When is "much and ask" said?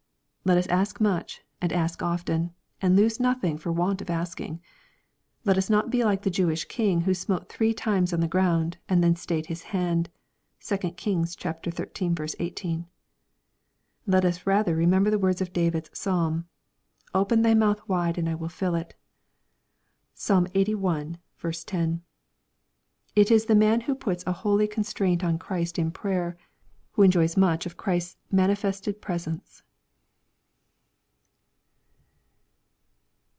0.99-2.01